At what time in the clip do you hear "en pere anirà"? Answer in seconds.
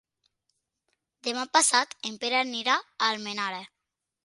2.11-2.81